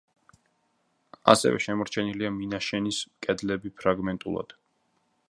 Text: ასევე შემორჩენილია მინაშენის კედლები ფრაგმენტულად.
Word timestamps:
ასევე 1.33 1.59
შემორჩენილია 1.67 2.31
მინაშენის 2.39 3.03
კედლები 3.27 3.73
ფრაგმენტულად. 3.83 4.57